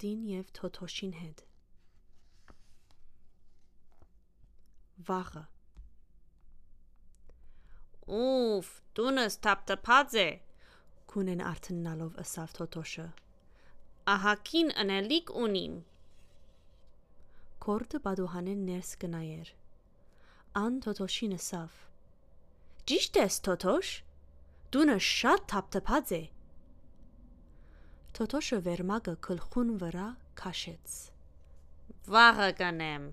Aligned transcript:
Քորդին 0.00 0.28
եւ 0.32 0.46
Թոթոշին 0.56 1.10
հետ։ 1.20 1.40
Վաղը 5.08 5.42
Ուֆ, 8.20 8.70
տունս 8.96 9.36
թափթփած 9.44 10.16
է։ 10.22 10.24
քունեն 11.12 11.44
արթննալով 11.50 12.16
ըսավ 12.24 12.56
Թոթոշը։ 12.60 13.06
Ահակին 14.14 14.72
անելիք 14.86 15.34
ունիմ։ 15.44 15.76
Քորդը 17.68 18.02
բադուհանեն 18.08 18.66
ներս 18.72 18.96
կնայեր։ 19.04 19.54
Ան 20.64 20.82
Թոթոշին 20.88 21.38
ըսավ. 21.42 21.78
Ճիշտ 22.88 23.24
ես, 23.26 23.40
Թոթոշ։ 23.50 23.94
Տունը 24.72 25.00
շատ 25.12 25.50
թափթփած 25.52 26.18
է։ 26.22 26.26
Թոթոշը 28.16 28.58
վերմագը 28.66 29.12
գլխուն 29.24 29.68
վրա 29.80 30.06
քաշեց։ 30.40 30.94
Վաղը 32.10 32.48
կանեմ։ 32.58 33.04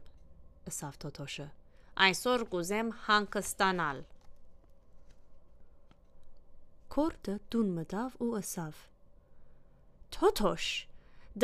Ըսավ 0.71 0.95
Թոթոշը։ 1.03 1.45
Այսօր 2.07 2.45
կուզեմ 2.53 2.89
հանգստանալ։ 3.05 3.99
Քորդը 6.97 7.35
տուն 7.53 7.69
մտավ 7.77 8.17
ու 8.25 8.31
ըսավ. 8.39 8.81
Թոթոշ, 10.17 10.67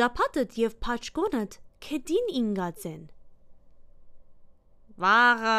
դապատդ 0.02 0.58
եւ 0.64 0.76
փաչկոնդ 0.86 1.58
քեդին 1.86 2.32
ինգած 2.40 2.88
են։ 2.90 3.02
Վաղը։ 5.04 5.58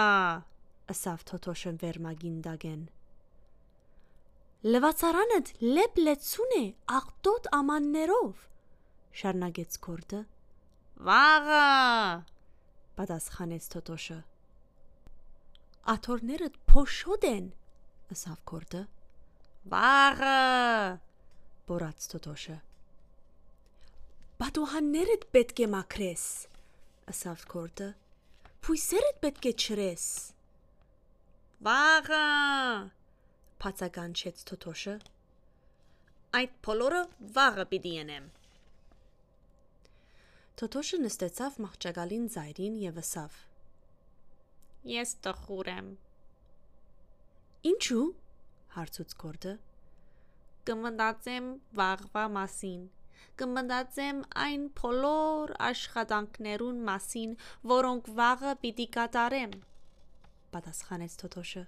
Ըսավ 0.95 1.25
Թոթոշը 1.31 1.73
վերմագին 1.86 2.38
դագեն։ 2.50 2.83
Լվացարանդ 4.66 5.49
լեփ 5.61 5.97
լեցուն 6.02 6.53
է 6.58 6.61
աղտոտ 6.97 7.49
ամաններով։ 7.53 8.45
Շարնագեց 9.19 9.77
քորդը, 9.85 10.21
Վաղը։ 11.05 11.59
պատասխանեց 12.97 13.67
Թոթոշը։ 13.75 14.17
Աթորներդ 15.93 16.58
փոշոտ 16.73 17.30
են, 17.30 17.52
ըսավ 18.17 18.41
քորդը, 18.53 18.83
Վաղը։ 19.75 20.33
բորած 21.69 22.09
Թոթոշը։ 22.16 22.58
Բատուհաններդ 24.41 25.31
պետք 25.38 25.61
է 25.61 25.71
մաքրես, 25.77 26.27
ըսավ 27.13 27.47
քորդը։ 27.53 27.93
Փույսերդ 28.66 29.25
պետք 29.30 29.49
է 29.53 29.58
չրես, 29.61 30.11
Վաղը։ 31.69 32.25
բացականչեց 33.64 34.42
Թոթոշը։ 34.50 34.95
Այդ 36.39 36.56
բոլորը 36.67 37.02
վաղը 37.36 37.66
պիտի 37.73 37.94
անեմ։ 38.02 38.25
Թոթոշը 40.59 41.00
նստեցավ 41.03 41.59
մահճագալին 41.66 42.28
ծայրին 42.36 42.76
եւ 42.81 43.00
ըսավ. 43.02 43.39
Ես 44.95 45.16
տխուր 45.26 45.70
եմ։ 45.76 45.88
Ինչու? 47.72 48.03
հարցուց 48.76 49.16
քորդը։ 49.23 49.53
Կմտածեմ 50.70 51.48
վաղվա 51.80 52.26
մասին։ 52.36 52.83
Կմտածեմ 53.39 54.20
այն 54.45 54.67
բոլոր 54.80 55.53
աշխատանքներուն 55.70 56.83
մասին, 56.89 57.33
որոնք 57.72 58.11
վաղը 58.20 58.53
պիտի 58.66 58.88
կատարեմ։ 58.95 59.55
պատասխանեց 60.55 61.17
Թոթոշը։ 61.22 61.64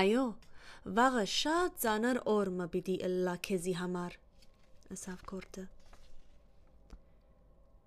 Այո, 0.00 0.24
վաղը 0.98 1.24
շատ 1.34 1.78
ծանր 1.84 2.20
օր 2.32 2.50
մը 2.60 2.66
պիտի 2.74 2.96
ըլլա 3.08 3.34
քեզի 3.46 3.74
համար, 3.80 4.16
ըսավ 4.96 5.24
քորդը։ 5.30 5.64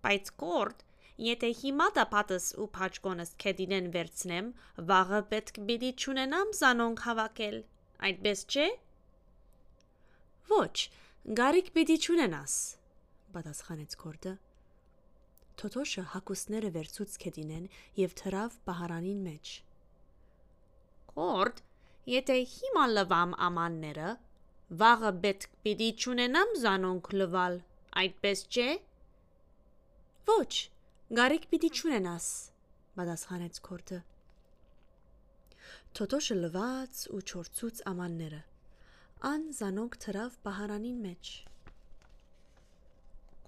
Բայց 0.03 0.31
կորդ, 0.43 0.83
եթե 1.23 1.49
հիմա 1.63 1.87
դա 1.97 2.05
պատս 2.13 2.47
ու 2.59 2.69
փաչկոնս 2.77 3.33
քեդինեն 3.43 3.89
վերցնեմ, 3.93 4.47
վաղը 4.89 5.19
պետք 5.33 5.59
պիտի 5.69 5.91
ճունենամ 6.03 6.55
զանոնք 6.59 7.03
հավաքել։ 7.07 7.59
Այդպես 8.07 8.45
չէ։ 8.53 8.65
Ոչ, 10.53 10.75
գարիկ 11.39 11.69
պիտի 11.77 11.97
չունենաս, 12.03 12.55
պատասխանեց 13.37 13.95
քորդը։ 14.03 14.33
Թոթոշը 15.61 16.03
հակուսները 16.13 16.71
վերցուց 16.75 17.15
քեդինեն 17.23 17.69
եւ 17.99 18.15
թրավ 18.19 18.57
բահարանին 18.67 19.21
մեջ։ 19.27 19.51
Կորդ, 21.13 21.61
եթե 22.11 22.35
հիմա 22.51 22.85
լվամ 22.93 23.33
ամանները, 23.47 24.07
վաղը 24.79 25.11
պետք 25.25 25.53
պիտի 25.65 25.89
ճունենամ 26.03 26.49
զանոնք 26.63 27.11
լվալ։ 27.19 27.59
Այդպես 28.01 28.41
չէ։ 28.49 28.67
Ոչ, 30.29 30.53
գարիկ 31.19 31.47
պիտի 31.53 31.69
չունենաս, 31.77 32.27
պատասխանեց 32.97 33.61
քորդը։ 33.67 34.01
Թոթոշը 35.93 36.37
լվաց 36.41 37.01
ու 37.13 37.23
չորցուց 37.23 37.81
ամանները։ 37.93 38.43
Ան 39.31 39.43
զանոնք 39.59 39.97
թրավ 40.03 40.37
բահարանին 40.47 41.01
մեջ։ 41.07 41.33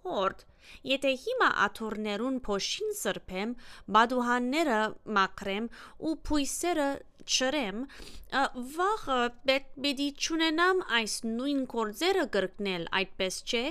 Կորդ, 0.06 0.44
եթե 0.86 1.12
հիմա 1.22 1.48
աթորներուն 1.66 2.38
փոշին 2.46 2.92
սրբեմ, 3.00 3.56
բադուհանները 3.96 4.80
մաքրեմ 5.18 5.70
ու 6.10 6.14
փույսերը 6.30 6.90
չրեմ, 7.26 7.82
ը, 7.86 8.44
վաղը 8.76 9.20
պետք 9.50 9.72
պիտի 9.86 10.08
ճունենամ 10.26 10.84
այս 11.00 11.16
նույն 11.30 11.64
կորձերը 11.74 12.26
կրկնել, 12.36 12.86
այդպես 13.00 13.40
չէ։ 13.50 13.64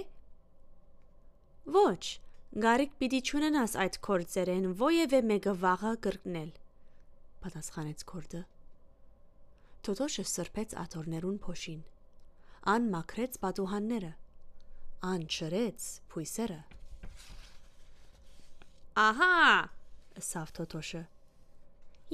Ոչ, 1.78 2.02
գարիկ 2.66 2.98
պիտի 3.02 3.20
չունենաս 3.30 3.76
այդ 3.84 4.00
կորձերեն 4.08 4.66
ովևէ 4.74 5.22
մեկը 5.30 5.54
վաղը 5.62 5.94
կրկնել, 6.08 6.50
պատասխանեց 7.46 8.04
քորդը։ 8.10 8.42
Թոթոշը 9.84 10.26
սրբեց 10.34 10.76
աթորներուն 10.82 11.40
փոշին։ 11.46 11.80
Ան 12.74 12.86
մաքրեց 12.94 13.40
պատուհանները։ 13.42 14.12
Ան 15.04 15.24
չրեց 15.28 15.86
փույսերը։ 16.12 16.60
Ահա, 19.04 19.32
Ըսավ 20.20 20.52
Թոթոշը։ 20.56 21.02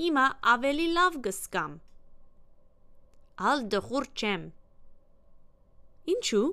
հիմա 0.01 0.25
ավելի 0.55 0.87
լավ 0.97 1.19
գսկամ։ 1.27 1.77
Ալ 3.51 3.67
դխուր 3.75 4.07
չեմ, 4.17 4.47
Ինչու? 6.11 6.47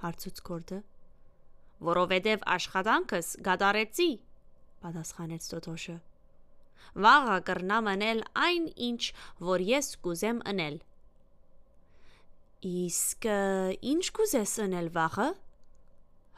հարցուց 0.00 0.40
քորդը։ 0.48 0.78
որովհետև 1.88 2.46
աշխատանքս 2.54 3.28
գադարեցի։ 3.46 4.08
Պատասխանեց 4.84 5.48
Թոթոշը։ 5.52 5.96
Վաղը 7.04 7.36
կրնամ 7.48 7.90
անել 7.92 8.22
այն 8.46 8.66
ինչ, 8.88 9.02
որ 9.50 9.64
ես 9.68 9.90
կուզեմ 10.06 10.40
անել։ 10.52 10.80
Իսկ 12.70 13.28
ինչ 13.92 14.04
կուզես 14.18 14.56
անել 14.66 14.90
վաղը? 14.96 15.28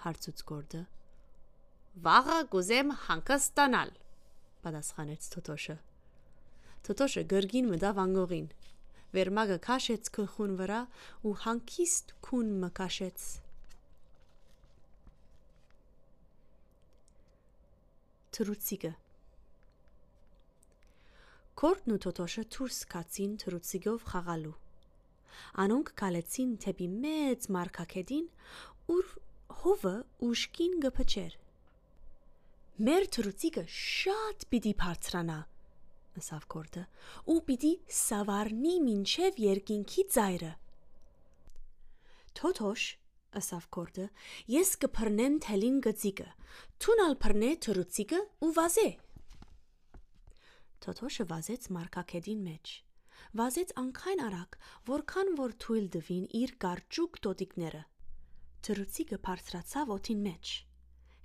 Հարցուց 0.02 0.42
քորդը։ 0.48 0.82
Վաղը 2.06 2.38
կուզեմ 2.52 2.92
հանգստանալ։ 3.06 3.90
Պատասխանեց 4.64 5.28
Թոթոշը։ 5.34 5.76
Թոթոշը 6.86 7.22
գրգին 7.32 7.70
մտավ 7.72 8.02
անգողին։ 8.02 8.48
Վերմագը 9.12 9.58
քաշեց 9.66 10.10
գլխուն 10.16 10.54
վրա 10.62 10.80
ու 11.28 11.34
հանկիստ 11.44 12.14
քուն 12.26 12.52
մը 12.62 12.70
քաշեց։ 12.78 13.26
Թրուցիկը 18.32 18.92
Կորտն 21.62 21.92
ու 21.94 22.00
Թոթոշը 22.02 22.42
դուրս 22.56 22.78
կացին 22.92 23.34
թրուցիկով 23.42 24.06
խաղալու։ 24.12 24.54
Անոնք 25.62 25.90
կալեցին 26.00 26.54
թեպի 26.64 26.88
մեծ 27.04 27.46
մարկակետին, 27.56 28.24
ուր 28.96 29.12
հովը 29.62 29.94
ուշքին 30.26 30.72
գփչեր։ 30.82 31.34
Մեր 32.82 33.04
թրուցիկը 33.14 33.62
շատ 33.70 34.46
պիտի 34.50 34.72
բարձրանա, 34.80 35.36
ըսավ 36.18 36.46
Կորտը, 36.54 36.82
ու 37.30 37.36
պիտի 37.50 37.70
սավառնի 37.98 38.72
մինչև 38.86 39.38
երկինքի 39.44 40.04
ծայրը։ 40.16 40.50
Թոթոշ, 42.40 42.88
ըսավ 43.42 43.68
Կորտը, 43.78 44.08
ես 44.56 44.74
կփռնեմ 44.82 45.38
թելին 45.46 45.78
գծիկը, 45.86 46.28
թունալ 46.82 47.16
փռնե 47.22 47.52
թրուցիկը 47.68 48.20
ու 48.42 48.52
վազե։ 48.58 48.88
Թոթոշը 50.82 51.28
վազեց 51.30 51.70
մարկակետին 51.78 52.42
մեջ։ 52.50 52.74
Վազեց 53.38 53.78
անքայն 53.86 54.26
արագ, 54.26 54.60
որքան 54.90 55.34
որ 55.38 55.56
թույլ 55.62 55.88
դվին 55.94 56.28
իր 56.42 56.58
կարճուկ 56.66 57.22
տոտիկները։ 57.28 57.86
Թրուցիկը 58.62 59.18
բարձրացավ 59.26 59.92
օթին 59.96 60.20
մեջ։ 60.26 60.50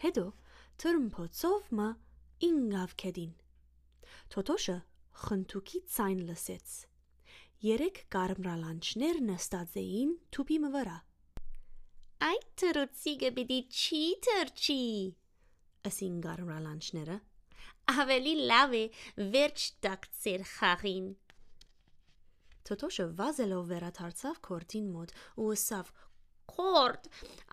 Հետո 0.03 0.23
թրմփոցով 0.83 1.67
մը 1.79 1.87
ինգավ 2.47 2.95
քեդին։ 3.03 3.33
Թոթոշը 4.33 4.77
խնթուքի 5.23 5.81
ցայն 5.95 6.23
լսեց։ 6.29 6.73
Երեք 7.67 8.01
կարմրալանչներ 8.13 9.21
նստած 9.27 9.77
էին 9.81 10.15
թուփի 10.37 10.57
մը 10.65 10.71
վրա։ 10.77 10.97
Այդ 12.27 12.49
թրուցիկը 12.61 13.31
պիտի 13.37 13.59
չի 13.77 14.01
թրջի։ 14.27 14.81
Ասին 15.89 16.19
գարմրալանջները։ 16.25 17.17
Ավելի 18.03 18.35
լավ 18.51 18.75
է 18.77 18.83
վերջ 19.37 19.65
տակցեր 19.85 20.45
խաղին։ 20.57 21.07
Թոթոշը 22.67 23.05
վազելով 23.19 23.69
վերադարձավ 23.71 24.39
քորդին 24.47 24.87
մոտ 24.95 25.13
ու 25.43 25.51
ըսավ. 25.55 25.91
Քորդ, 26.51 27.09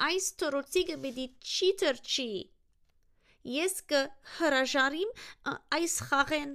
այս 0.08 0.28
թրուցիկը 0.40 0.96
պիտի 1.04 1.26
չի 1.54 1.70
թրջի։ 1.82 2.28
Ես 3.54 3.74
կը 3.90 4.02
հրաժարիմ 4.38 5.10
ա, 5.50 5.54
այս 5.78 5.96
խաղեն։ 6.08 6.54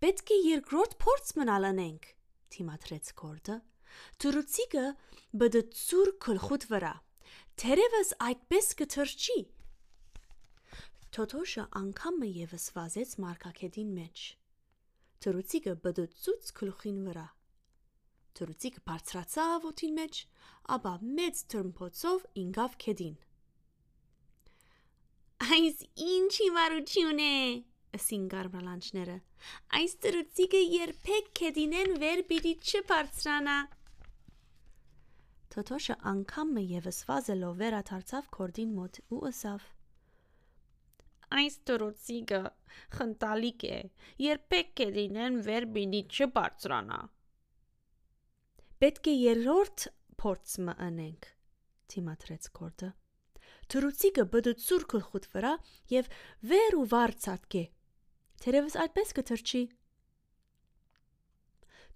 Պետք 0.00 0.32
է 0.34 0.38
երկրորդ 0.46 0.96
փորձ 1.04 1.32
մնալ 1.38 1.68
անենք, 1.70 2.10
թիմաթրեց 2.54 3.12
քորդը։ 3.20 3.56
Թրուցիկը 4.24 4.84
բդծուր 5.42 6.12
քլխուտ 6.26 6.66
վրա։ 6.70 6.92
Թերևս 7.60 8.12
այդպես 8.26 8.70
կթրջի։ 8.80 9.40
Թոթոշը 11.14 11.66
անգամը 11.80 12.30
եւս 12.40 12.64
վազեց 12.76 13.14
մարկակետին 13.24 13.92
մեջ։ 13.98 14.24
Թրուցիկը 15.24 15.74
բդծուց 15.84 16.50
քլխին 16.60 17.04
վրա։ 17.10 17.26
Թրուցիկը 18.38 18.84
բարձրացավ 18.90 19.66
օթին 19.70 19.96
մեջ, 20.00 20.20
ապա 20.76 20.92
մեծ 21.18 21.42
թրմփոցով 21.54 22.28
ինգավ 22.44 22.76
քեդին։ 22.84 23.16
Այս 25.40 25.82
ինչ 26.04 26.32
հիմարություն 26.36 27.20
է։ 27.24 27.34
Ասին 27.96 28.24
գարմալանջները։ 28.32 29.16
Այս 29.80 29.94
թրուցիկը 30.04 30.62
երբեք 30.62 31.30
քեդինեն 31.40 31.94
վեր 32.02 32.22
պիտի 32.30 32.52
չբարձրանա։ 32.70 33.58
Թոթոշը 35.50 35.96
անգամը 36.12 36.62
եւս 36.70 36.98
վազելով 37.08 37.56
վերադարձավ 37.62 38.28
քորդին 38.36 38.74
մոտ 38.80 39.00
ու 39.16 39.22
ըսավ. 39.30 39.64
Այս 41.40 41.56
թրուցիկը 41.70 42.42
խնդալիք 42.98 43.64
է։ 43.70 43.80
Երբեք 44.26 44.70
քեդինեն 44.80 45.40
վեր 45.48 45.66
պիտի 45.74 46.04
չբարձրանա։ 46.10 47.00
Պետք 48.80 49.08
է 49.10 49.12
երրորդ 49.12 49.82
փորձը 50.20 50.74
անենք, 50.80 51.26
թիմաթրեց 51.92 52.46
քորդը։ 52.56 52.86
Թրուցիկը 53.72 54.22
բդծուր 54.32 54.84
քլխուտ 54.92 55.26
վրա 55.34 55.50
եւ 55.92 56.08
վեր 56.52 56.76
ու 56.78 56.86
վար 56.92 57.12
ցածկե։ 57.24 57.62
Թերևս 58.40 58.76
այդպես 58.84 59.12
կթրջի։ 59.18 59.60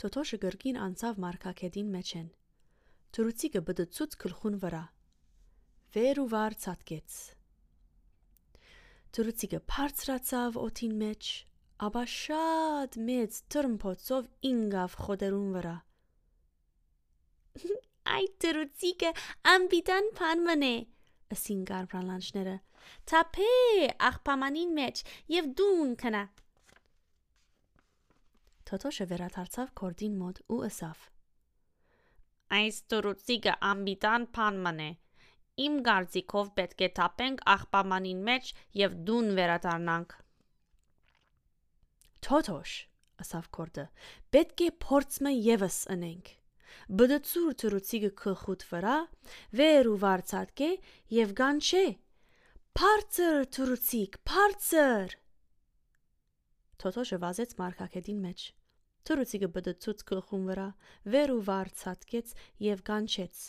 Թոթոշը 0.05 0.39
գրկին 0.45 0.81
անցավ 0.89 1.23
մարկակետին 1.25 1.89
մեջ 1.95 2.13
են։ 2.21 2.29
Թրուցիկը 3.17 3.65
բդծուց 3.71 4.19
գլխուն 4.27 4.61
վրա։ 4.67 4.83
Վեր 5.97 6.21
ու 6.21 6.29
վար 6.35 6.59
ցածկեց։ 6.67 7.19
Թրուցիկը 9.15 9.63
բարձրացավ 9.73 10.61
օթին 10.69 10.95
մեջ, 11.01 11.33
ապա 11.89 12.05
շատ 12.19 13.03
մեծ 13.09 13.43
թրմփոցով 13.57 14.31
ինգավ 14.53 15.01
խոդերուն 15.07 15.51
վրա։ 15.57 15.77
Այդ 17.55 18.33
թրուցիկը 18.43 19.11
ամբիտան 19.51 20.09
փան 20.19 20.41
մնե։ 20.47 20.71
Ասին 21.35 21.61
գարբրանլանջները։ 21.69 22.55
Թափե 23.11 23.47
աղբամանին 24.09 24.75
մեջ 24.79 25.03
եւ 25.35 25.49
դուն 25.61 25.95
կնա։ 26.03 26.23
Թոթոշը 28.71 29.07
վերադարձավ 29.15 29.73
քորդին 29.81 30.19
մոտ 30.25 30.43
ու 30.57 30.61
ըսավ. 30.69 31.07
Այս 32.59 32.83
թրուցիկը 32.93 33.57
ամբիտան 33.71 34.29
փան 34.37 34.61
մնե։ 34.69 34.91
Իմ 35.65 35.81
գարձիկով 35.87 36.55
պետք 36.59 36.85
է 36.85 36.93
թափենք 36.99 37.43
աղբամանին 37.55 38.23
մեջ 38.29 38.55
եւ 38.83 38.97
դուն 39.09 39.35
վերադառնանք։ 39.39 40.17
Թոթոշ, 42.27 42.79
ասավ 43.23 43.53
քորդը, 43.59 43.91
պետք 44.35 44.65
է 44.67 44.73
փորձը 44.87 45.35
եւս 45.35 45.85
անենք։ 45.95 46.39
Բդծուր 47.01 47.55
թրուցիկը 47.63 48.11
քխուտ 48.23 48.67
վրա, 48.71 48.97
վեր 49.61 49.91
ու 49.93 49.99
վարցածկե 50.05 50.71
եւ 51.19 51.37
գանչե։ 51.41 51.85
Փարծր 52.75 53.41
թրուցիկ, 53.55 54.19
փարծր։ 54.29 55.17
Թոթոշը 56.83 57.19
վազեց 57.23 57.57
մարկակետին 57.61 58.21
մեջ։ 58.25 58.47
Թրուցիկը 59.09 59.49
բդծուց 59.55 60.03
գլխուն 60.09 60.45
վրա, 60.49 60.67
վեր 61.15 61.33
ու 61.35 61.43
վար 61.49 61.71
ցածկեց 61.81 62.31
եւ 62.65 62.83
կանչեց. 62.89 63.41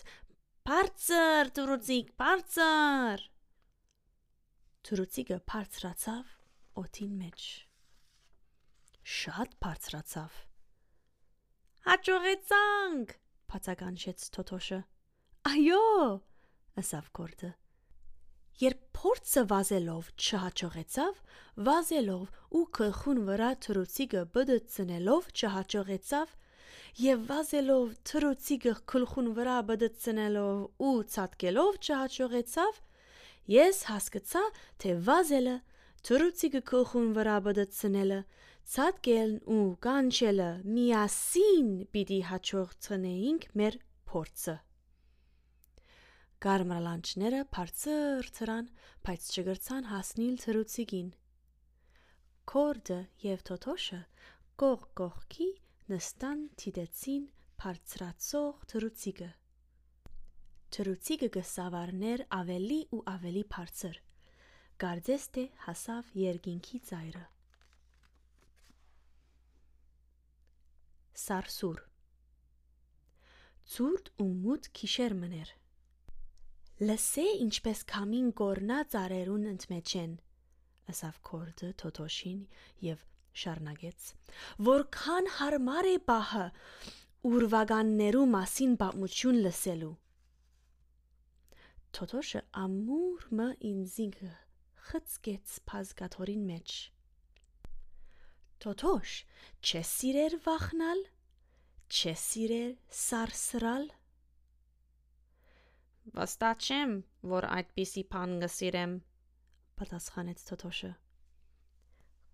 Բարձր, 0.68 1.52
թրուցիկ, 1.60 2.10
բարձր։ 2.22 3.24
Թրուցիկը 4.90 5.38
բարձրացավ 5.52 6.34
օթին 6.82 7.14
մեջ։ 7.22 7.46
Շատ 9.16 9.56
բարձրացավ։ 9.66 10.44
Հաջողեցանք, 11.86 13.12
բացականչեց 13.52 14.24
Թոթոշը։ 14.34 14.78
Այո, 15.46 15.82
ասավ 16.82 17.10
Կորտը։ 17.18 17.50
Երբ 18.62 18.80
փորձը 18.98 19.44
վազելով 19.52 20.08
չհաջողեցավ, 20.16 21.20
վազելով 21.68 22.40
ու 22.58 22.64
քխուն 22.78 23.20
վրա 23.28 23.50
թրուցիկը 23.68 24.24
բդծնելով 24.38 25.30
չհաջողեցավ, 25.36 26.34
եւ 27.06 27.24
վազելով 27.30 27.94
թրուցիկը 28.10 28.74
քլխուն 28.96 29.30
վրա 29.38 29.60
բդծնելով 29.70 30.90
ու 30.90 30.98
ցածկելով 31.14 31.80
չհաջողեցավ, 31.86 32.82
ես 33.60 33.84
հասկացա, 33.92 34.44
թե 34.82 34.98
վազելը 35.12 35.56
թրուցիկը 36.10 36.66
քլխուն 36.74 37.14
վրա 37.20 37.38
բդծնելը 37.50 38.20
ցածկելն 38.66 39.36
ու 39.56 39.66
կանչելը 39.86 40.48
միասին 40.76 41.68
պիտի 41.96 42.16
հաջողցնեինք 42.30 43.44
մեր 43.62 43.76
փորձը։ 44.10 44.56
Կարմրալանջները 46.46 47.42
բարձր 47.58 48.30
ծրան, 48.38 48.72
բայց 49.06 49.28
չգրցան 49.36 49.88
հասնիլ 49.92 50.40
թրուցիկին։ 50.46 51.12
Կորդը 52.52 52.98
եւ 53.26 53.46
Թոթոշը 53.50 54.02
կող 54.62 54.88
կողքի 55.02 55.50
նստան 55.94 56.44
թիդեցին 56.62 57.30
բարձրացող 57.62 58.66
թրուցիկը։ 58.74 59.30
Թրուցիկը 60.76 61.32
գսավարներ 61.38 62.26
ավելի 62.42 62.82
ու 62.98 63.04
ավելի 63.14 63.46
բարձր։ 63.56 64.02
Գարձեստե 64.86 65.48
հասավ 65.70 66.12
երկինքի 66.26 66.84
ծայրը։ 66.90 67.26
Սարսուր 71.16 71.78
Ցուրտ 73.74 74.10
ու 74.22 74.26
մութ 74.46 74.68
քիշեր 74.78 75.14
մներ։ 75.20 75.52
Լսե 76.86 77.24
ինչպես 77.46 77.84
քամին 77.92 78.26
կորնա 78.42 78.80
ծարերուն 78.94 79.46
ընդմեջ 79.52 79.94
են, 80.02 80.18
ասավ 80.92 81.20
քորդը 81.30 81.70
Թոթոշին 81.82 82.42
եւ 82.88 83.06
շարնագեց, 83.44 84.10
որքան 84.70 85.30
հարմար 85.38 85.90
է 85.92 85.96
բահը 86.12 86.46
ուրվագաններու 87.32 88.26
մասին 88.36 88.76
պատմություն 88.84 89.40
լսելու։ 89.48 89.94
Թոթոշը 91.96 92.44
ամուր 92.66 93.30
մը 93.40 93.48
ինձինք 93.72 94.20
խծկեց 94.90 95.56
փազգաթորին 95.72 96.46
մեջ։ 96.52 96.76
Թոթոշ, 98.64 99.20
չես 99.66 99.92
սիրեր 100.00 100.40
վախնալ, 100.46 101.06
չես 101.92 102.26
սիրեր 102.32 102.74
սարսրալ 103.04 103.92
Վստահ 106.14 106.60
չեմ, 106.62 106.92
որ 107.26 107.46
այդպիսի 107.50 108.02
բան 108.14 108.34
գսիրեմ, 108.44 108.92
պատասխանեց 109.80 110.44
Թոթոշը։ 110.50 110.90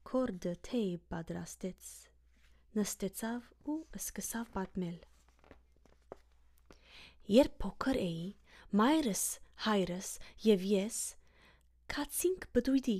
Կորդը 0.09 0.51
թեյ 0.67 0.89
պատրաստեց, 1.13 1.91
նստեցավ 2.79 3.47
ու 3.71 3.77
սկսավ 4.01 4.51
պատմել։ 4.57 4.99
Երբ 7.37 7.55
փոքր 7.63 8.01
էի, 8.01 8.27
մայրս, 8.81 9.23
հայրս 9.69 10.11
եւ 10.51 10.67
ես 10.73 10.99
կացինք 11.95 12.49
բդույդի։ 12.51 12.99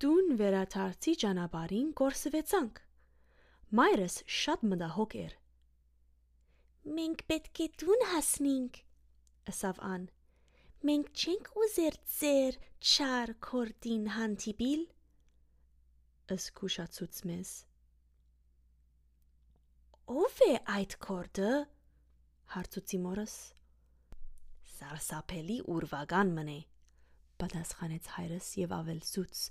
Տուն 0.00 0.32
վերաթարցի 0.40 1.14
ճանապարհին 1.24 1.92
կորսվեցանք։ 2.00 2.80
Մայրս 3.80 4.22
շատ 4.40 4.66
մտահոգ 4.72 5.16
էր 5.26 5.40
Մենք 6.80 7.22
պետք 7.28 7.58
է 7.60 7.64
տուն 7.80 8.02
հասնենք, 8.10 8.76
ասավ 9.52 9.80
ան։ 9.84 10.04
Մենք 10.88 11.10
չենք 11.20 11.50
ուզեր 11.60 11.98
ծեր 12.14 12.56
չար 12.80 13.32
կորդին 13.46 14.06
հանդիպիլ։ 14.14 14.84
Ըսկուշացուց 16.36 17.20
մեզ։ 17.30 17.52
Ով 20.24 20.40
է 20.48 20.50
այդ 20.76 20.96
կորդը։ 21.04 21.50
հարցուցի 22.54 23.00
մորս։ 23.04 23.36
Սարսափելի 24.80 25.58
ուրվական 25.76 26.32
մնե, 26.40 26.58
պատասխանեց 27.44 28.12
հայրս 28.16 28.48
եւ 28.64 28.74
ավելցուց. 28.80 29.44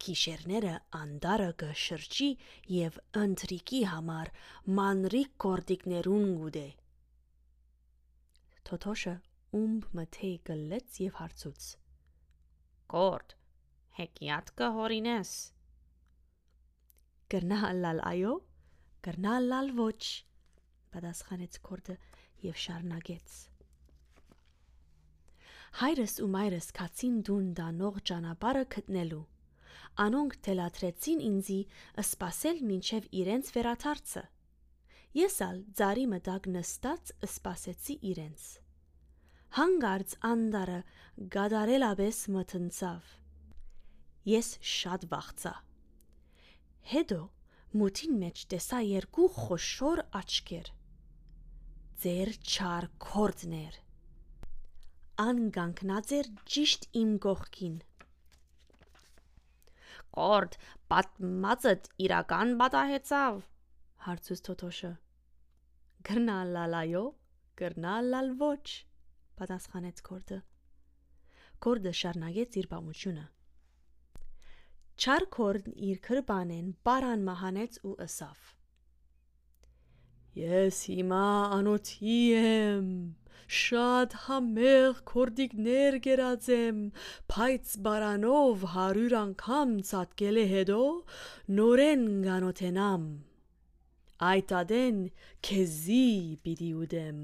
Քիշերները 0.00 0.74
անդարը 0.96 1.48
կշրջի 1.62 2.28
եւ 2.74 2.98
ընտրիկի 3.22 3.80
համար 3.94 4.30
մանրիկ 4.78 5.32
կորդիկներուն 5.44 6.30
գուդե։ 6.40 6.68
Թոթոշը 8.70 9.14
ումբ 9.58 9.86
մթեի 9.98 10.34
գլեց 10.48 10.98
եւ 11.04 11.18
հարցուց. 11.20 11.68
Կորդ, 12.94 13.34
հեկիատ 13.98 14.52
կհորինես։ 14.60 15.32
Գրնալալ 17.34 18.02
այո, 18.10 18.34
գրնալալ 19.06 19.72
ոչ, 19.80 20.02
պատասխանեց 20.94 21.58
կորդը 21.68 21.96
եւ 22.46 22.60
շարնագեց։ 22.64 23.36
Հայրս 25.80 26.14
ու 26.24 26.30
մայրս 26.34 26.70
կացին 26.80 27.20
դուն 27.28 27.52
դանող 27.60 28.00
ճանապարհը 28.10 28.64
գտնելու։ 28.74 29.20
Անոնք 30.04 30.36
թելաթրեցին 30.46 31.22
ինձի 31.28 31.58
սպասել 32.02 32.60
մինչև 32.70 33.08
իրենց 33.22 33.50
վերաթարցը։ 33.56 34.22
Ես 35.20 35.36
ալ 35.46 35.58
ծարի 35.80 36.06
մտակ 36.12 36.46
նստած 36.54 37.12
սպասեցի 37.26 37.96
իրենց։ 38.12 38.46
Հանգարց 39.58 40.16
անդարը 40.30 40.78
գադարելաբես 41.36 42.22
մթնցավ։ 42.36 43.12
Ես 44.30 44.48
շատ 44.76 45.06
վախծա։ 45.10 45.54
Հետո 46.94 47.20
մութին 47.80 48.18
մեջ 48.24 48.46
տեսա 48.54 48.80
երկու 48.86 49.28
խոշոր 49.40 50.04
աչքեր։ 50.22 50.74
Ձեր 52.00 52.36
չար 52.40 52.92
կորտներ 53.10 53.80
անգանգնած 55.20 56.12
էր 56.16 56.28
ճիշտ 56.52 56.84
իմ 56.96 57.08
գողքին։ 57.24 57.72
Կորդ, 60.16 60.56
պատմածդ 60.90 61.88
իրական 62.04 62.54
պատահեցավ, 62.60 63.40
հարցուց 64.06 64.40
Թոթոշը։ 64.46 64.90
Գրնալալայո, 66.08 67.02
գրնալալ 67.60 68.32
ոչ, 68.40 68.66
պատասխանեց 69.40 70.02
Կորդը։ 70.08 70.38
Կորդը 71.66 71.92
շարնագեց 72.00 72.58
իր 72.62 72.68
բամությունը։ 72.72 73.26
Չար 75.00 75.26
Կորդն 75.36 75.76
իր 75.90 76.00
քրբանեն 76.08 76.72
բարան 76.88 77.26
մահանեց 77.30 77.78
ու 77.88 77.94
ըսավ. 78.04 78.50
Ես 80.40 80.82
հիմա 80.90 81.24
անոթի 81.60 82.18
եմ 82.40 82.90
շատ 83.60 84.16
համեղ 84.26 85.00
քորդիկներ 85.10 85.98
գերածեմ, 86.06 86.78
բայց 87.32 87.74
բարանով 87.86 88.64
100 88.76 89.16
անգամ 89.20 89.76
ցածկել 89.90 90.40
է 90.42 90.46
հետո 90.54 90.80
նորեն 91.60 92.06
գանոթենամ։ 92.26 93.06
Այդ 94.30 94.56
ադեն 94.60 94.98
քեզի 95.48 96.08
պիտի 96.44 96.72
ուդեմ։ 96.84 97.20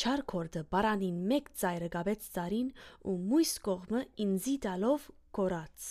Չար 0.00 0.22
քորդը 0.32 0.60
բարանին 0.72 1.16
մեկ 1.30 1.48
ծայրը 1.60 1.88
գաբեց 1.94 2.28
ծարին 2.36 2.68
ու 3.10 3.16
մույս 3.32 3.50
կողմը 3.66 4.00
ինձի 4.24 4.54
տալով 4.66 5.10
կորած։ 5.36 5.88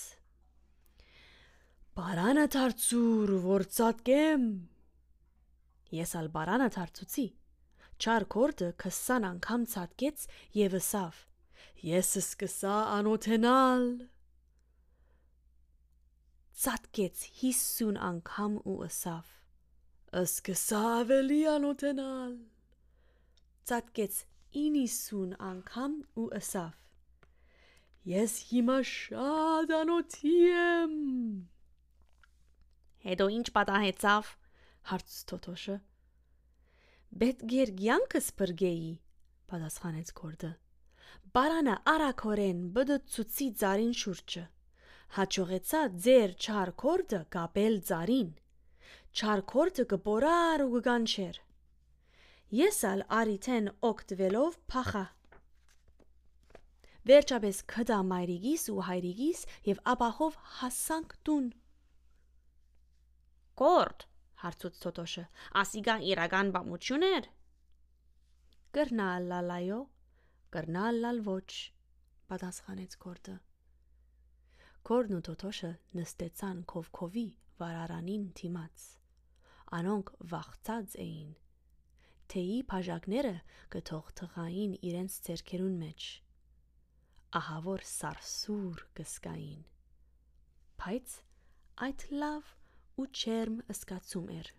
Բարանը 1.99 2.45
դարձուր, 2.55 3.35
որ 3.43 3.65
ցածկեմ 3.77 4.43
Ես 5.95 6.11
ալ 6.19 6.27
բարանը 6.33 6.69
դարձուցի։ 6.75 7.25
Չար 7.99 8.25
կորդը 8.33 8.67
20 8.83 9.25
անգամ 9.29 9.65
ցածկեց 9.73 10.25
եւ 10.59 10.75
ըսավ. 10.79 11.17
Ես 11.89 12.11
սկսա 12.21 12.75
անոթենալ։ 12.99 13.85
Ցածկեց 16.59 17.25
50 17.41 17.99
անգամ 18.09 18.57
ու 18.69 18.77
ըսավ. 18.85 19.35
Սկսա 20.23 20.81
ավելի 20.99 21.39
անոթենալ։ 21.55 22.33
Ցածկեց 23.69 24.23
90 24.59 25.37
անգամ 25.49 25.95
ու 26.21 26.27
ըսավ. 26.39 26.75
Ես 28.09 28.35
հիմա 28.49 28.77
շատ 28.89 29.73
անոթի 29.79 30.35
եմ։ 30.49 30.93
Հետո 33.05 33.27
ինչ 33.39 33.47
պատահեցավ 33.57 34.31
հարց 34.91 35.17
Թոթոշը։ 35.31 35.75
Պետք 37.21 37.53
էր 37.63 37.71
ցանկս 37.79 38.31
բրգեի, 38.39 38.89
պատասխանեց 39.51 40.11
Կորդը։ 40.19 40.51
Բարանը 41.35 41.75
արակորեն 41.93 42.63
բդծուցի 42.75 43.47
ծարին 43.61 43.93
շուրջը։ 44.01 44.43
Հաջողեցա 45.19 45.81
ձեր 46.05 46.33
չար 46.37 46.71
կորդը 46.83 47.19
կապել 47.35 47.77
ծարին։ 47.89 48.33
Չար 49.19 49.41
կորդը 49.53 49.85
կբորար 49.93 50.63
ու 50.65 50.73
կգանչեր։ 50.75 51.39
Ես 52.59 52.77
ալ 52.89 53.01
արիթեն 53.21 53.71
օկտվելով 53.89 54.59
փախա։ 54.73 55.05
Վերջապես 57.09 57.61
քդա 57.73 57.97
մայրիկիս 58.11 58.63
ու 58.73 58.85
հայրիկիս 58.89 59.41
եւ 59.69 59.81
ապահով 59.93 60.39
հասանք 60.59 61.15
տուն։ 61.25 61.47
Կորդ, 63.61 64.05
հարցուց 64.43 64.79
Թոտոշը։ 64.85 65.23
Ասիգա 65.61 65.95
իրական 66.11 66.51
բամություն 66.55 67.05
էր։ 67.09 67.27
Կրնալ 68.77 69.27
լալայո, 69.33 69.79
կրնալ 70.55 70.99
լալ 71.03 71.21
ոչ, 71.25 71.51
պատասխանեց 72.29 72.95
Կորդը։ 73.03 73.35
Կորդն 74.89 75.17
ու 75.17 75.23
Թոտոշը 75.29 75.71
նստեցան 75.99 76.63
քովքովի 76.73 77.27
վարարանին 77.59 78.25
թիմած։ 78.39 78.85
Անոնք 79.79 80.11
վախծած 80.33 80.95
էին։ 81.03 81.33
Թեի 82.29 82.59
բաժակները 82.71 83.33
կթող 83.73 84.13
թղային 84.21 84.77
իրենց 84.89 85.17
ձերքերուն 85.27 85.75
մեջ։ 85.83 86.07
Ահավոր 87.39 87.85
սարսուր 87.89 88.85
կսկային։ 88.99 89.65
Բայց 90.83 91.17
այդ 91.89 92.07
լավ 92.23 92.53
ու 92.99 93.07
չերմ 93.15 93.59
ըսկացում 93.73 94.31
էր։ 94.35 94.53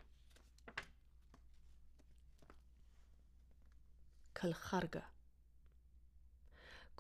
Քլխարգը 4.41 5.03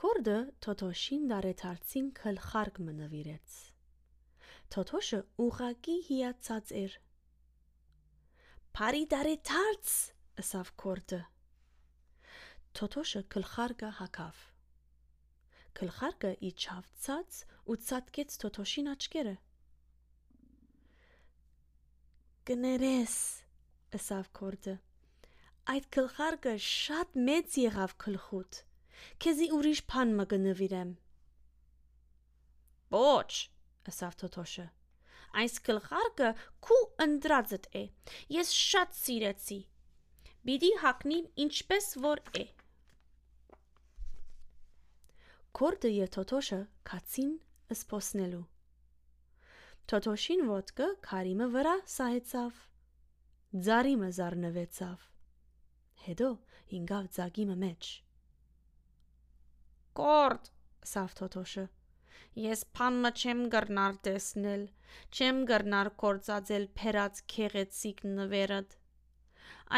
Կորդը 0.00 0.36
Թոթոշին 0.64 1.24
դարեթարցին 1.30 2.06
քլխարգ 2.18 2.78
մնվիրեց։ 2.84 3.56
Թոթոշը 4.74 5.18
ուղակի 5.44 5.96
հիացած 6.06 6.72
էր։ 6.80 6.94
Փարի 8.78 9.04
դարեթարց 9.12 9.92
ըսավ 10.44 10.70
Կորդը։ 10.84 11.20
Թոթոշը 12.80 13.22
քլխարգը 13.34 13.90
հակավ։ 14.00 14.40
Քլխարգը 15.80 16.32
իջավ 16.50 16.90
ցած 17.04 17.44
ու 17.66 17.78
ցածկեց 17.90 18.40
Թոթոշին 18.44 18.90
աչքերը։ 18.96 19.36
կներես, 22.50 23.12
ըսավ 23.94 24.28
կորդը։ 24.34 24.72
Այդ 25.70 25.84
գլխարկը 25.94 26.54
շատ 26.66 27.12
մեծ 27.28 27.58
եղավ 27.62 27.92
գլխուտ։ 28.04 28.58
Քեզի 29.22 29.46
ուրիշ 29.58 29.82
բան 29.92 30.14
մը 30.18 30.26
կնվիրեմ։ 30.32 30.90
Ոչ, 32.96 33.30
ըսավ 33.92 34.18
Թոթոշը։ 34.22 34.66
Այս 35.44 35.58
գլխարկը 35.70 36.34
քու 36.66 36.82
ընդրածդ 37.06 37.70
է։ 37.70 37.86
Ես 38.40 38.54
շատ 38.64 38.98
սիրեցի։ 38.98 39.62
Բիդի 40.50 40.74
հակնի 40.82 41.22
ինչպես 41.46 41.92
որ 42.02 42.26
է։ 42.40 42.46
Կորդը 45.60 45.98
եւ 46.00 46.16
Թոթոշը 46.18 46.64
կացին 46.90 47.36
սփոսնելու։ 47.78 48.48
Թոթոշին 49.90 50.42
ոտքը 50.46 50.86
քարիմը 51.02 51.46
վրա 51.50 51.70
սահեցավ։ 51.92 52.58
Ձարիմը 53.66 54.10
զառնվեցավ։ 54.18 55.06
Հետո 56.02 56.28
ինգավ 56.76 57.08
ձագիմը 57.16 57.56
մեջ։ 57.62 57.88
Կորդ, 60.00 60.50
սավ 60.90 61.16
Թոթոշը։ 61.20 61.64
Ես 62.42 62.62
փանմը 62.78 63.12
չեմ 63.22 63.42
գրնար 63.56 63.98
տեսնել, 64.06 64.62
չեմ 65.10 65.42
գրնար 65.50 65.90
կործածել 66.04 66.68
փերած 66.78 67.24
քեղեցիկ 67.34 68.04
նվերդ։ 68.20 68.78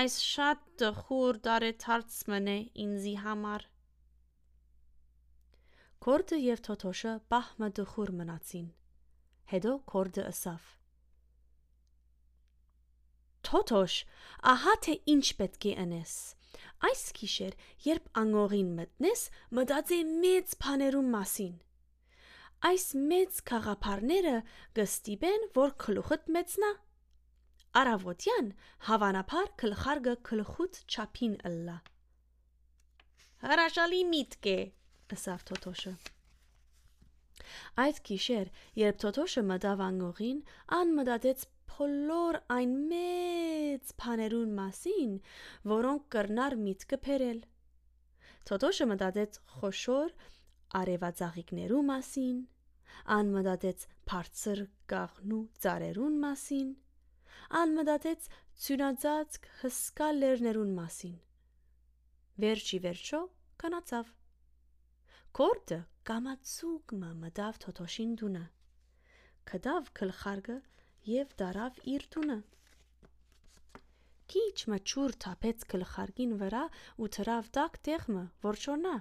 Այս 0.03 0.19
շատ 0.27 0.69
տխուր 0.85 1.41
դարեթարց 1.49 2.21
մնե 2.35 2.59
ինձի 2.85 3.17
համար։ 3.25 3.67
Կորդը 6.05 6.45
եւ 6.45 6.65
Թոթոշը 6.69 7.19
պահմը 7.33 7.75
դխուր 7.81 8.17
մնացին։ 8.21 8.71
Հետո 9.53 9.73
քորդը 9.93 10.23
ըսավ. 10.33 10.69
Թոթոշ, 13.49 13.97
ահա 14.53 14.75
թե 14.87 14.95
ինչ 15.13 15.27
պետք 15.41 15.67
է 15.69 15.73
անես։ 15.83 16.15
Այս 16.89 17.03
գիշեր, 17.19 17.57
երբ 17.87 18.07
անգողին 18.23 18.71
մտնես, 18.79 19.25
մտածե 19.59 19.99
մեծ 20.23 20.55
բաներուն 20.63 21.11
մասին։ 21.17 21.53
Այս 22.71 22.87
մեծ 23.11 23.43
խաղապարները 23.51 24.35
կստիպեն, 24.79 25.47
որ 25.59 25.77
գլուխդ 25.85 26.33
մեծնա։ 26.37 26.73
Արավոտյան 27.83 28.51
հավանաբար 28.89 29.53
գլխարկը 29.63 30.17
գլխուց 30.31 30.81
չափին 30.87 31.37
ըլլա։ 31.51 31.77
Հրաշալի 33.43 34.03
միտք 34.15 34.51
է, 34.53 34.59
ըսավ 35.19 35.47
Թոթոշը։ 35.51 35.97
Այդ 37.83 37.99
գիշեր, 38.09 38.51
երբ 38.83 38.99
Թոթոշը 39.03 39.43
մտավ 39.49 39.83
անգողին, 39.87 40.41
ան 40.79 40.95
մտածեց 40.99 41.45
բոլոր 41.73 42.39
այն 42.57 42.73
մեծ 42.91 43.93
բաներուն 44.03 44.53
մասին, 44.59 45.15
որոնք 45.73 46.07
կրնար 46.15 46.57
միտքը 46.67 46.99
բերել։ 47.07 47.41
Թոթոշը 48.51 48.87
մտածեց 48.93 49.39
խոշոր 49.55 50.15
արևածաղիկներու 50.83 51.83
մասին, 51.89 52.39
ան 53.17 53.33
մտածեց 53.37 53.87
բարձր 54.13 54.65
գաղնու 54.93 55.43
ծարերուն 55.65 56.19
մասին, 56.27 56.71
ան 57.63 57.77
մտածեց 57.79 58.29
ցյունածածկ 58.65 59.49
հսկա 59.63 60.11
լերներուն 60.19 60.75
մասին։ 60.83 61.17
Վերջի 62.43 62.79
վերջո 62.87 63.23
կանացավ։ 63.63 64.13
Կորտը 65.39 65.79
կամացուկը 66.09 67.09
մտավ 67.23 67.59
Թոթոշին 67.63 68.15
դունը։ 68.21 68.41
Կդավ 69.51 69.91
գլխարկը 69.99 70.57
եւ 71.09 71.35
դարավ 71.43 71.77
իր 71.93 72.07
տունը։ 72.15 72.39
Քիչ 74.33 74.57
մաչուր 74.73 75.15
թափեց 75.25 75.67
գլխարկին 75.75 76.33
վրա 76.41 76.63
ու 77.05 77.09
թրավ 77.17 77.51
տակ 77.59 77.79
տեղը, 77.89 78.25
որ 78.47 78.59
չոնա։ 78.65 78.95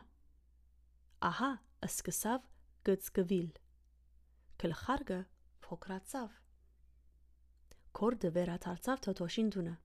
Ահա, 1.31 1.49
սկսավ 1.89 2.45
գծկվիլ։ 2.91 3.49
Գլխարկը 4.61 5.19
փոքրացավ։ 5.65 6.37
Կորդը 7.97 8.33
վերադարձավ 8.37 9.03
Թոթոշին 9.07 9.51
տունը։ 9.57 9.75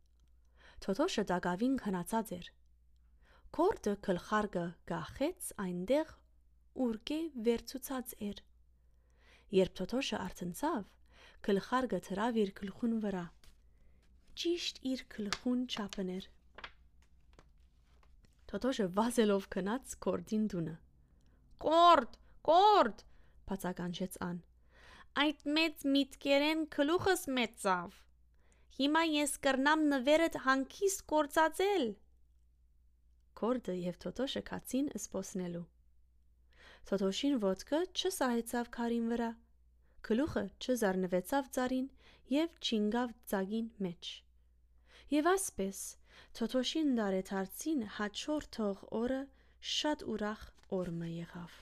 Թոթոշը 0.84 1.26
դակավին 1.32 1.80
քնացած 1.86 2.36
էր։ 2.36 2.52
Կորդը 3.56 3.98
գլխարկը 4.04 4.68
գախեց 4.92 5.52
այնտեղ, 5.64 6.16
ուր 6.84 6.98
կե 7.10 7.18
վերցուցած 7.48 8.14
էր։ 8.28 8.42
Երբ 9.56 9.76
Թոթոշը 9.80 10.20
արցնցավ, 10.26 10.88
գլխարկը 11.48 12.00
թրավ 12.08 12.40
իր 12.42 12.52
գլխուն 12.60 12.96
վրա։ 13.04 13.26
Ճիշտ 14.42 14.82
իր 14.92 15.04
գլխուն 15.16 15.62
չափն 15.72 16.10
էր։ 16.16 16.26
Թոթոշը 18.50 18.90
վազելով 18.98 19.48
գնաց 19.56 19.96
կորդին 20.06 20.50
տունը։ 20.52 20.76
Կորդ, 21.66 22.20
կորդ, 22.50 23.06
բացականչեց 23.50 24.20
ան։ 24.26 24.44
այդ 25.16 25.46
մեծ 25.56 25.84
միտքերեն 25.92 26.62
գլուխս 26.74 27.22
մեծավ։ 27.36 27.94
Հիմա 28.78 29.02
ես 29.08 29.30
կրնամ 29.46 29.84
նվերդ 29.92 30.34
հանկիստ 30.46 31.04
կործածել։ 31.12 31.86
Կորդը 33.40 33.76
եւ 33.78 33.96
Թոթոշը 34.02 34.42
կացին 34.50 34.90
սպոսնելու։ 35.00 35.64
Թոթոշին 36.86 37.40
ոտքը 37.42 37.78
չսահեցավ 37.98 38.68
քարին 38.74 39.06
վրա 39.12 39.30
գլուխը 40.06 40.42
չզարնվեցավ 40.62 41.48
ծարին 41.56 41.86
եւ 42.32 42.52
չինգավ 42.62 43.14
ծագին 43.32 43.70
մեջ։ 43.86 44.10
Եվ 45.14 45.28
ասպես 45.32 45.80
Թոթոշին 46.38 46.92
դարեթարցին 47.00 47.82
հաջորդող 47.96 48.84
օրը 49.00 49.18
շատ 49.74 50.04
ուրախ 50.14 50.44
օրը 50.78 51.10
եղավ։ 51.10 51.56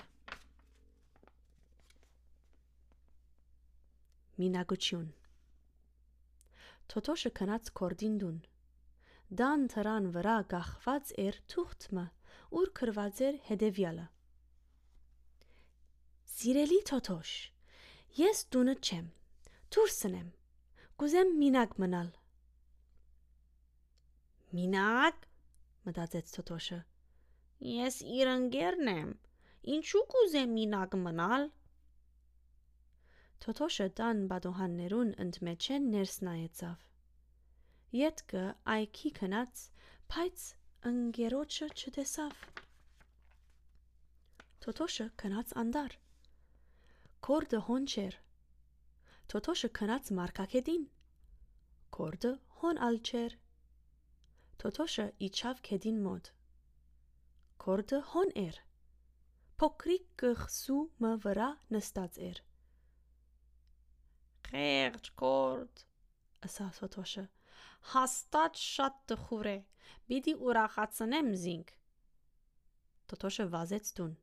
Մինագություն 4.45 5.11
Թոթոշը 6.93 7.31
քնած 7.41 7.71
կորդին 7.81 8.19
դուն։ 8.25 8.41
Դան 9.41 9.69
թրան 9.73 10.11
վրա 10.19 10.37
գախված 10.53 11.15
էր 11.25 11.39
թուղթը, 11.55 12.05
ուր 12.61 12.75
քրված 12.81 13.23
էր 13.29 13.41
հետևյալը։ 13.49 14.07
Սիրելի 16.35 16.81
Թոթոշ, 16.89 17.33
Ես 18.19 18.41
տունը 18.55 18.73
չեմ։ 18.79 19.07
Դուրսն 19.75 20.17
եմ։ 20.19 20.27
Կուզեմ 21.03 21.31
մինակ 21.39 21.73
մնալ։ 21.83 22.09
Մինակ, 24.59 25.25
մտածեց 25.87 26.35
Թոթոշը։ 26.37 26.79
Ես 27.71 28.01
իր 28.19 28.33
ընկերն 28.33 28.93
եմ։ 28.95 29.15
Ինչու 29.77 30.05
կուզեմ 30.15 30.55
մինակ 30.59 30.97
մնալ։ 31.05 31.49
Թոթոշը 33.47 33.89
տան 34.03 34.23
բադոհաններուն 34.35 35.17
ընդմեջեն 35.27 35.91
ներս 35.97 36.17
նայեցավ։ 36.29 36.87
Ետքը 38.03 38.47
այքի 38.79 39.15
քնած, 39.19 39.67
բայց 40.15 40.49
ընկերոջը 40.95 41.75
չտեսավ։ 41.75 42.49
Թոթոշը 44.67 45.13
քնած 45.25 45.61
անդար։ 45.65 46.03
Կորդը 47.25 47.59
հոն 47.67 47.85
չեր։ 47.89 48.17
Թոթոշը 49.33 49.69
քնած 49.79 50.09
մարկակետին։ 50.19 50.83
Կորդը 51.97 52.33
հոն 52.61 52.81
ալ 52.87 52.99
չեր։ 53.01 53.37
Թոթոշը 54.61 55.07
իջավ 55.29 55.63
քեդին 55.69 56.03
մոտ։ 56.05 56.29
Կորդը 57.65 58.03
հոն 58.11 58.35
էր։ 58.43 58.61
Փոքրիկ 59.63 60.07
կղսու 60.25 60.79
մը 61.07 61.15
վրա 61.25 61.49
նստած 61.79 62.21
էր։ 62.29 62.45
Խեղճ 64.51 65.13
կորդ, 65.25 65.85
ասաց 66.51 66.85
Թոթոշը։ 66.85 67.29
Հաստատ 67.95 68.65
շատ 68.69 69.05
տխուր 69.15 69.55
է։ 69.55 69.59
Պիտի 70.13 70.41
ուրախացնեմ 70.51 71.37
զինք։ 71.47 71.77
Թոթոշը 73.09 73.53
վազեց 73.57 73.95
տուն։ 73.97 74.19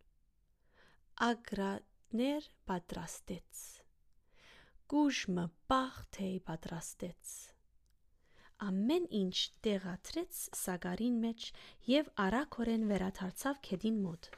Ագրա 1.31 1.71
ներ 2.17 2.45
պատրաստեց։ 2.69 3.61
Գուժմը 4.91 5.45
բախթեի 5.71 6.39
պատրաստեց։ 6.49 7.35
Ամեն 8.67 9.05
ինչ 9.19 9.37
տեղացրեց 9.67 10.41
սագարին 10.61 11.15
մեջ 11.23 11.47
եւ 11.91 12.11
արագորեն 12.25 12.83
վերադարձավ 12.91 13.61
քեդին 13.69 14.03
մոտ։ 14.03 14.29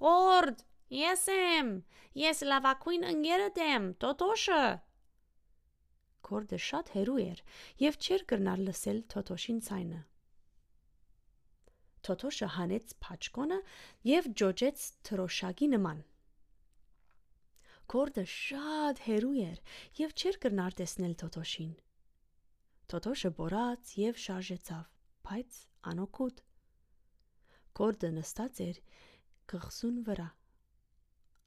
Կորդ, 0.00 0.66
ես 0.98 1.24
եմ։ 1.36 1.72
Ես 2.24 2.44
լավակույն 2.50 3.08
ընկերդ 3.14 3.62
եմ, 3.68 3.88
Տոտոշը։ 4.02 4.60
Կորդը 6.28 6.60
շատ 6.68 6.94
հերու 6.98 7.18
էր 7.24 7.42
եւ 7.86 7.98
չէր 8.02 8.24
կրնալ 8.32 8.68
լսել 8.68 9.02
Թոթոշին 9.14 9.60
ցայնը։ 9.68 10.00
Թոթոշը 12.08 12.48
հանեց 12.58 12.94
փաչկոնը 13.04 13.58
եւ 14.10 14.30
ջոջեց 14.42 14.86
թրոշակի 15.08 15.68
նման։ 15.74 16.06
Կորդը 17.92 18.24
շատ 18.30 18.98
հերու 19.08 19.34
էր 19.42 19.60
եւ 19.98 20.10
չէր 20.20 20.38
կրնար 20.44 20.74
տեսնել 20.80 21.14
Թոթոշին։ 21.22 21.70
Թոթոշը 22.92 23.30
բորած 23.38 23.92
եւ 24.00 24.18
շարժեցավ, 24.24 24.90
բայց 25.28 25.60
անօգուտ։ 25.92 26.42
Կորդը 27.80 28.10
նստած 28.18 28.60
էր 28.66 28.82
գղսուն 29.52 30.02
վրա։ 30.08 30.28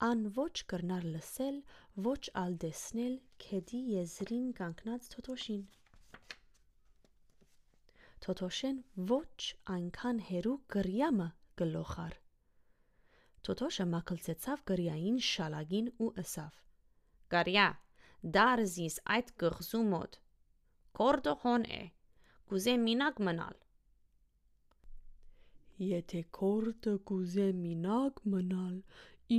Ան 0.10 0.24
ոչ 0.38 0.54
կրնար 0.74 1.08
լսել, 1.16 1.62
ոչ 2.10 2.22
ալ 2.44 2.58
տեսնել 2.66 3.16
քեդի 3.46 3.82
եզրին 3.98 4.48
կանգնած 4.62 5.10
Թոթոշին։ 5.16 5.64
Թոթոշեն 8.22 8.82
ոչ 9.10 9.46
այնքան 9.76 10.20
հերու 10.28 10.58
գրյամը 10.74 11.30
գլոխար։ 11.62 12.18
Թոթոշը 13.48 13.86
մակլցեցավ 13.94 14.60
գրյային 14.72 15.16
շալագին 15.28 15.88
ու 16.06 16.10
ըսավ. 16.24 16.60
Գարյա, 17.34 17.66
դարզիս 18.36 18.98
այդ 19.16 19.32
գղզու 19.44 19.82
մոտ։ 19.94 20.20
Կորդը 21.00 21.34
հոն 21.46 21.66
է։ 21.78 21.82
Կուզե 22.52 22.76
մինակ 22.84 23.24
մնալ։ 23.30 23.58
Եթե 25.88 26.22
կորդը 26.38 26.96
կուզե 27.10 27.48
մինակ 27.64 28.22
մնալ, 28.36 28.78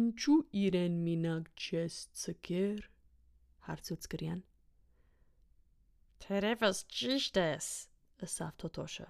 ինչու 0.01 0.39
իրեն 0.65 0.99
մինակ 1.07 1.53
չես 1.69 2.01
ցկեր։ 2.25 2.83
Հարցուց 3.69 4.11
գրյան։ 4.17 4.43
Թերևս 6.27 6.85
ճիշտ 6.99 7.43
ես, 7.45 7.69
ըսավ 8.27 8.53
Թոթոշը։ 8.63 9.07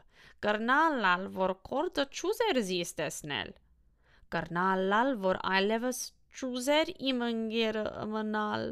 Կրնալալ, 0.47 1.27
որ 1.37 1.55
կորդը 1.69 2.05
չուզեր 2.19 2.61
զիս 2.69 2.93
տեսնել։ 3.01 3.53
Կրնալալ, 4.35 5.11
որ 5.27 5.41
այլևս 5.57 6.01
չուզեր 6.39 6.93
իմ 7.13 7.25
ընկերը 7.29 7.85
մնալ։ 8.13 8.69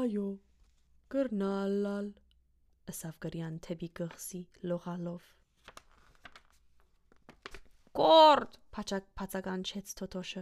Այո, 0.00 0.26
կրնալալ։ 1.14 2.10
ըսավ 2.92 3.16
գրյան 3.24 3.56
թեպի 3.68 3.88
գղսի 4.00 4.42
լողալով։ 4.70 5.30
Կորդ, 7.94 8.60
Փաչակ 8.74 9.04
փացականչեց 9.18 9.90
Թոթոշը։ 9.98 10.40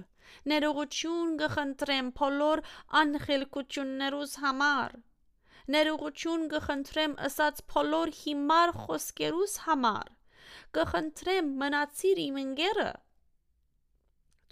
ներողություն 0.51 1.33
կխնդրեմ 1.43 2.07
բոլոր 2.21 2.63
անխելքություններուս 3.01 4.37
համար։ 4.45 4.95
Ներողություն 5.71 6.49
կխնդրեմ 6.51 7.13
ըսած 7.29 7.61
բոլոր 7.73 8.11
հիմար 8.19 8.73
խոսքերուս 8.83 9.53
համար։ 9.67 10.09
Կխնդրեմ 10.79 11.53
մնացիր 11.61 12.21
իմ 12.23 12.39
ընկերը։ 12.43 12.87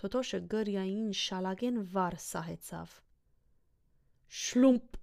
Թոթոշը 0.00 0.40
գրյային 0.52 1.08
շալագեն 1.22 1.80
վար 1.94 2.16
սահեցավ։ 2.26 2.94
Շլումպ 4.42 5.00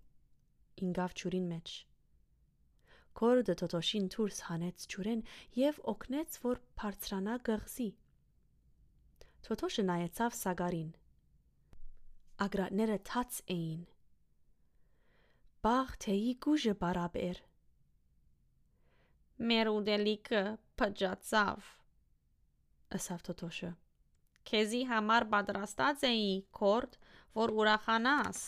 ինգավ 0.88 1.17
ճուրին 1.22 1.52
մեջ։ 1.52 1.76
Կորդը 3.17 3.58
Թոթոշին 3.63 4.08
դուրս 4.13 4.39
հանեց 4.48 4.88
ճուրեն 4.93 5.22
եւ 5.60 5.84
օգնեց, 5.91 6.39
որ 6.48 6.63
բարձրանա 6.80 7.38
գղզի։ 7.50 7.89
Թոթոշը 9.48 9.88
նայեցավ 9.91 10.39
Սագարին։ 10.39 10.89
Ագրատները 12.48 12.98
թաց 13.12 13.43
էին։ 13.58 13.86
Բաղ 15.65 15.93
թեյի 16.04 16.34
գուժը 16.46 16.74
բարապ 16.82 17.15
էր։ 17.24 17.39
Մեր 19.50 19.70
ուդելիքը 19.72 20.43
փճացավ։ 20.82 21.72
ըսավ 22.98 23.24
Թոթոշը։ 23.28 23.72
Քեզի 24.48 24.82
համար 24.91 25.26
պատրաստած 25.34 26.06
էի 26.12 26.30
կորդ, 26.60 27.00
որ 27.41 27.56
ուրախանաս։ 27.62 28.43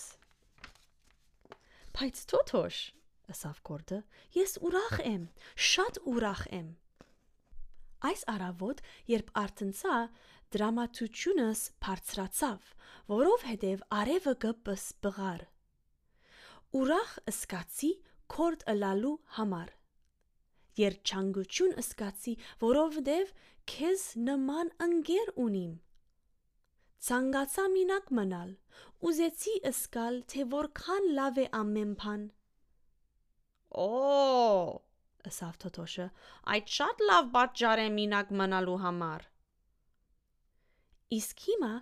Բայց 1.97 2.23
Թոթոշ, 2.31 2.77
ըսավ 3.33 3.59
Կորդը, 3.71 3.99
ես 4.37 4.57
ուրախ 4.69 4.95
եմ, 5.09 5.27
շատ 5.73 6.01
ուրախ 6.13 6.43
եմ։ 6.61 6.71
Այս 8.09 8.25
արավոտ, 8.37 8.83
երբ 9.11 9.31
արտնցա, 9.43 9.95
դրամատությունս 10.55 11.63
բարձրացավ, 11.83 12.73
որովհետև 13.11 13.87
արևը 13.99 14.35
գպս 14.45 14.85
բղար։ 15.03 15.49
Ուրախ 16.77 17.11
ըսկացի 17.31 17.87
կորդ 18.29 18.63
ըլալու 18.69 19.13
համար։ 19.37 19.69
Երջանկություն 20.79 21.71
ըսկացի, 21.81 22.33
որովհետև 22.63 23.31
քեզ 23.73 24.03
նման 24.27 24.69
ընկեր 24.85 25.31
ունիմ։ 25.45 25.71
Ցանկացա 27.07 27.65
մինակ 27.73 28.13
մնալ, 28.19 28.53
ուզեցի 29.09 29.55
ըսկալ, 29.71 30.21
թե 30.29 30.45
որքան 30.53 31.09
լավ 31.17 31.41
է 31.41 31.47
ամեն 31.63 31.91
բան։ 32.03 32.23
Օ, 33.81 33.89
ըսավ 35.31 35.59
Թոթոշը, 35.63 36.07
այդ 36.53 36.73
շատ 36.77 37.05
լավ 37.09 37.29
պատճառ 37.35 37.83
է 37.85 37.91
մինակ 37.97 38.33
մնալու 38.41 38.79
համար։ 38.85 39.29
Իսկ 41.17 41.47
հիմա 41.49 41.75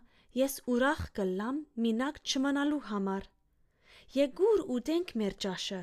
ես 0.48 0.62
ուրախ 0.72 1.02
կլամ 1.20 1.66
մինակ 1.88 2.22
չմնալու 2.24 2.86
համար։ 2.92 3.34
Եգուր 4.16 4.62
ուտենք 4.72 5.10
մեր 5.20 5.34
ճաշը, 5.44 5.78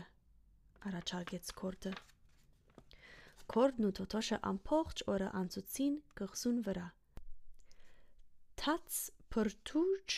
առաջարկեց 0.89 1.49
Կորդը։ 1.59 1.91
Կորդն 3.53 3.87
ու 3.89 3.91
Թոթոշը 3.99 4.39
ամբողջ 4.51 5.03
օրը 5.15 5.29
անցուցին 5.41 5.99
գղսուն 6.21 6.63
վրա։ 6.69 6.87
Թաց 8.65 9.03
փրթուրջ 9.37 10.17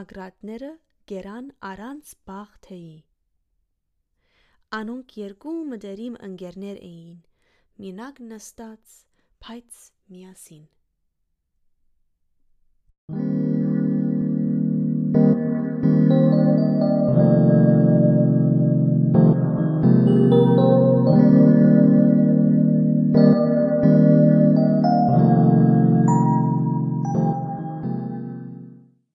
ագրատները 0.00 0.72
գերան 1.14 1.54
առանց 1.70 2.12
բաղ 2.32 2.58
թեյի։ 2.66 2.98
Անոնք 4.82 5.18
երկու 5.22 5.56
մտերիմ 5.70 6.22
ընկերներ 6.30 6.86
էին, 6.90 7.18
մինակ 7.84 8.24
նստած, 8.34 9.00
բայց 9.46 9.84
միասին։ 10.10 10.73